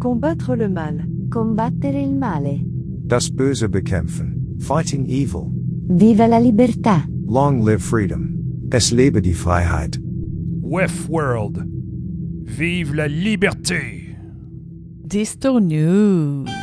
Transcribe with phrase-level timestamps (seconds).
[0.00, 1.06] Combattre le mal.
[1.28, 2.60] Combattere il male.
[3.06, 4.56] Das Böse bekämpfen.
[4.58, 5.50] Fighting evil.
[5.88, 7.06] Viva la libertà.
[7.26, 8.68] Long live freedom.
[8.70, 10.00] Es lebe die Freiheit.
[10.62, 11.64] WEF World.
[12.44, 14.16] Vive la liberté.
[15.02, 16.59] Disto News.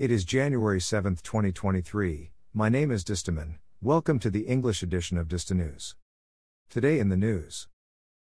[0.00, 2.30] It is January 7, 2023.
[2.54, 3.58] My name is Distaman.
[3.82, 5.94] Welcome to the English edition of Dysto News.
[6.70, 7.68] Today in the news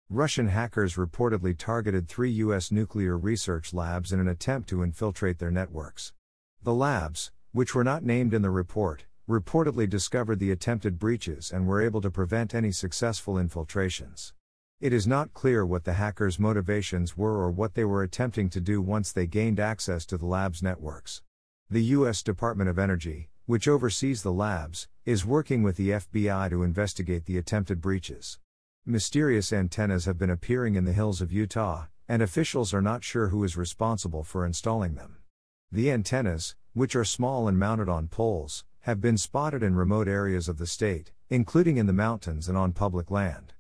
[0.08, 2.72] Russian hackers reportedly targeted three U.S.
[2.72, 6.12] nuclear research labs in an attempt to infiltrate their networks.
[6.60, 11.68] The labs, which were not named in the report, reportedly discovered the attempted breaches and
[11.68, 14.32] were able to prevent any successful infiltrations.
[14.80, 18.60] It is not clear what the hackers' motivations were or what they were attempting to
[18.60, 21.22] do once they gained access to the lab's networks.
[21.72, 22.24] The U.S.
[22.24, 27.38] Department of Energy, which oversees the labs, is working with the FBI to investigate the
[27.38, 28.40] attempted breaches.
[28.84, 33.28] Mysterious antennas have been appearing in the hills of Utah, and officials are not sure
[33.28, 35.18] who is responsible for installing them.
[35.70, 40.48] The antennas, which are small and mounted on poles, have been spotted in remote areas
[40.48, 43.52] of the state, including in the mountains and on public land.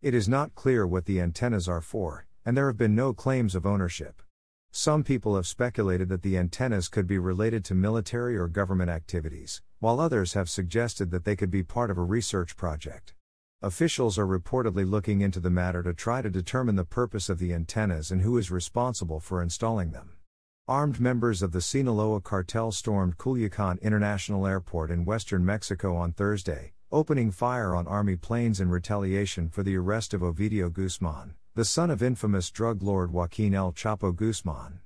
[0.00, 3.54] It is not clear what the antennas are for, and there have been no claims
[3.54, 4.22] of ownership.
[4.70, 9.62] Some people have speculated that the antennas could be related to military or government activities,
[9.80, 13.14] while others have suggested that they could be part of a research project.
[13.62, 17.52] Officials are reportedly looking into the matter to try to determine the purpose of the
[17.52, 20.12] antennas and who is responsible for installing them.
[20.68, 26.74] Armed members of the Sinaloa cartel stormed Culiacan International Airport in western Mexico on Thursday,
[26.92, 31.90] opening fire on Army planes in retaliation for the arrest of Ovidio Guzman, the son
[31.90, 34.78] of infamous drug lord Joaquin El Chapo Guzman.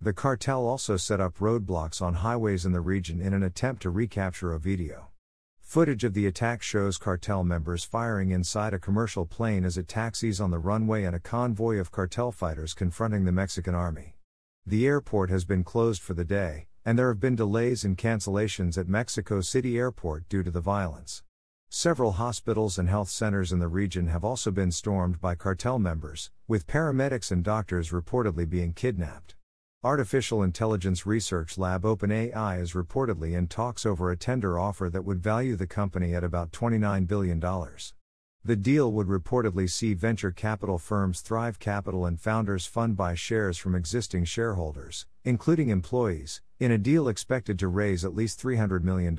[0.00, 3.90] The cartel also set up roadblocks on highways in the region in an attempt to
[3.90, 5.08] recapture Ovidio.
[5.60, 10.40] Footage of the attack shows cartel members firing inside a commercial plane as it taxis
[10.40, 14.16] on the runway and a convoy of cartel fighters confronting the Mexican army.
[14.64, 18.78] The airport has been closed for the day, and there have been delays and cancellations
[18.78, 21.22] at Mexico City Airport due to the violence.
[21.76, 26.30] Several hospitals and health centers in the region have also been stormed by cartel members,
[26.46, 29.34] with paramedics and doctors reportedly being kidnapped.
[29.82, 35.20] Artificial Intelligence Research Lab OpenAI is reportedly in talks over a tender offer that would
[35.20, 37.40] value the company at about $29 billion.
[37.40, 43.58] The deal would reportedly see venture capital firms Thrive Capital and Founders Fund buy shares
[43.58, 49.18] from existing shareholders, including employees, in a deal expected to raise at least $300 million.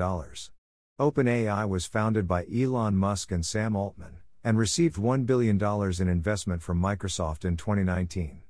[0.98, 6.62] OpenAI was founded by Elon Musk and Sam Altman, and received $1 billion in investment
[6.62, 8.44] from Microsoft in 2019.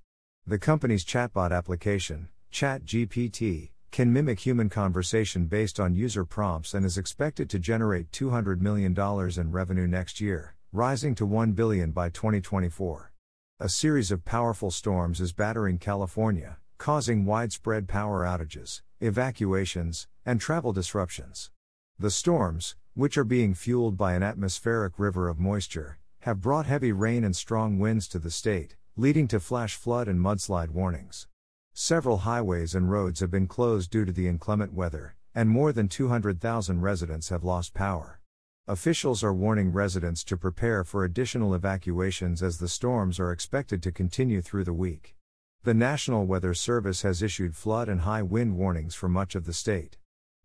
[0.46, 7.00] The company's chatbot application, ChatGPT, can mimic human conversation based on user prompts and is
[7.00, 13.12] expected to generate $200 million in revenue next year, rising to 1 billion by 2024.
[13.60, 20.74] A series of powerful storms is battering California, causing widespread power outages, evacuations, and travel
[20.74, 21.50] disruptions.
[21.98, 26.92] The storms, which are being fueled by an atmospheric river of moisture, have brought heavy
[26.92, 31.28] rain and strong winds to the state, leading to flash flood and mudslide warnings.
[31.74, 35.88] Several highways and roads have been closed due to the inclement weather, and more than
[35.88, 38.20] 200,000 residents have lost power.
[38.68, 43.94] Officials are warning residents to prepare for additional evacuations as the storms are expected to
[43.94, 45.16] continue through the week.
[45.64, 49.54] The National Weather Service has issued flood and high wind warnings for much of the
[49.54, 49.98] state.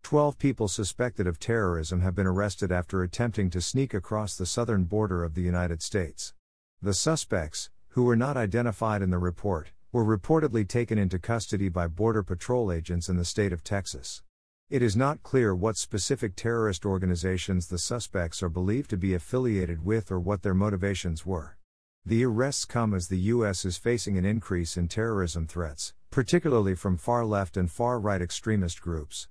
[0.03, 4.83] Twelve people suspected of terrorism have been arrested after attempting to sneak across the southern
[4.83, 6.33] border of the United States.
[6.81, 11.87] The suspects, who were not identified in the report, were reportedly taken into custody by
[11.87, 14.21] Border Patrol agents in the state of Texas.
[14.69, 19.85] It is not clear what specific terrorist organizations the suspects are believed to be affiliated
[19.85, 21.57] with or what their motivations were.
[22.05, 23.63] The arrests come as the U.S.
[23.63, 28.81] is facing an increase in terrorism threats, particularly from far left and far right extremist
[28.81, 29.27] groups.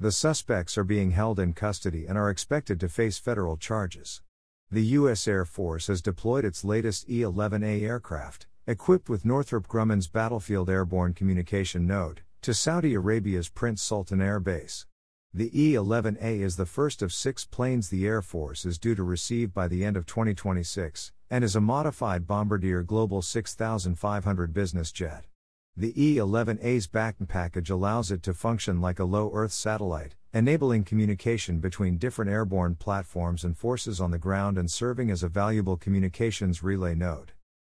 [0.00, 4.22] The suspects are being held in custody and are expected to face federal charges.
[4.68, 5.28] The U.S.
[5.28, 11.14] Air Force has deployed its latest E 11A aircraft, equipped with Northrop Grumman's Battlefield Airborne
[11.14, 14.86] Communication Node, to Saudi Arabia's Prince Sultan Air Base.
[15.32, 19.04] The E 11A is the first of six planes the Air Force is due to
[19.04, 25.26] receive by the end of 2026, and is a modified Bombardier Global 6500 business jet.
[25.76, 30.84] The E 11A's BACN package allows it to function like a low Earth satellite, enabling
[30.84, 35.76] communication between different airborne platforms and forces on the ground and serving as a valuable
[35.76, 37.32] communications relay node.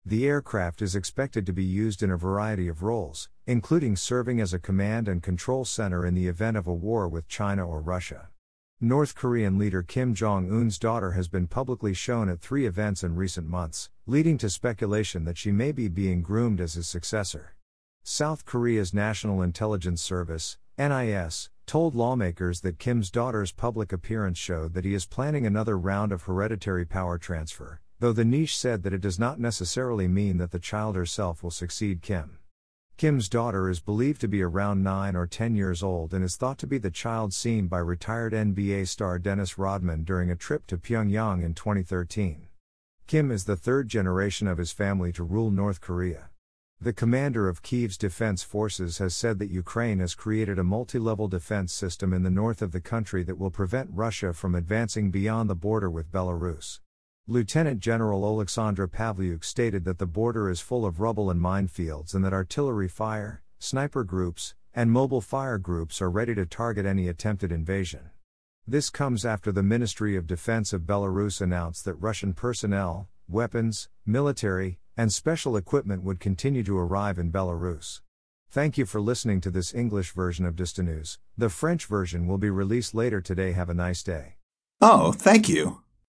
[0.06, 4.54] The aircraft is expected to be used in a variety of roles, including serving as
[4.54, 8.28] a command and control center in the event of a war with China or Russia.
[8.82, 13.16] North Korean leader Kim Jong un's daughter has been publicly shown at three events in
[13.16, 17.55] recent months, leading to speculation that she may be being groomed as his successor.
[18.07, 24.86] South Korea's National Intelligence Service, NIS, told lawmakers that Kim's daughter's public appearance showed that
[24.86, 29.02] he is planning another round of hereditary power transfer, though the NIS said that it
[29.02, 32.38] does not necessarily mean that the child herself will succeed Kim.
[32.96, 36.60] Kim's daughter is believed to be around 9 or 10 years old and is thought
[36.60, 40.78] to be the child seen by retired NBA star Dennis Rodman during a trip to
[40.78, 42.50] Pyongyang in 2013.
[43.08, 46.30] Kim is the third generation of his family to rule North Korea.
[46.86, 51.28] The commander of Kyiv's defense forces has said that Ukraine has created a multi level
[51.28, 55.50] defense system in the north of the country that will prevent Russia from advancing beyond
[55.50, 56.82] the border with Belarus.
[57.26, 62.24] Lieutenant General Oleksandr Pavlyuk stated that the border is full of rubble and minefields and
[62.24, 67.52] that artillery fire, sniper groups, and mobile fire groups are ready to target any attempted
[67.52, 68.12] invasion.
[68.68, 74.78] This comes after the Ministry of Defense of Belarus announced that Russian personnel, weapons, military,
[74.98, 78.02] and special equipment would continue to arrive in Belarus.
[78.50, 81.20] Thank you for listening to this English version of Dysto News.
[81.38, 83.52] The French version will be released later today.
[83.52, 84.36] Have a nice day.
[84.82, 85.85] Oh, thank you.